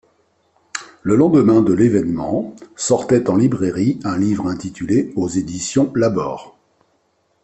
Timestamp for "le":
1.03-1.15